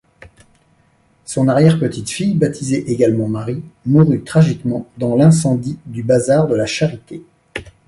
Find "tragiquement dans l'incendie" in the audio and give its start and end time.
4.23-5.77